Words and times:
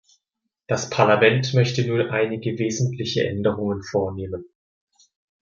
Das 0.65 0.89
Parlament 0.89 1.53
möchte 1.53 1.85
nun 1.85 2.09
einige 2.09 2.57
wesentliche 2.57 3.23
Änderungen 3.27 3.83
vornehmen. 3.83 4.45